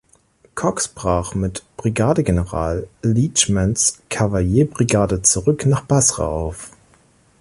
Cox 0.55 0.87
brach 0.87 1.35
mit 1.35 1.63
Brigadegeneral 1.77 2.87
Leachmans 3.03 3.99
Kavallier-Brigade 4.09 5.21
zurück 5.21 5.67
nach 5.67 5.81
Basra 5.81 6.25
auf. 6.25 6.71